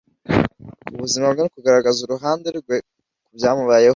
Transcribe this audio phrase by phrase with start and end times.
[0.83, 2.75] ku buzima bwe no kugaragaza uruhande rwe
[3.23, 3.89] ku byamubayeho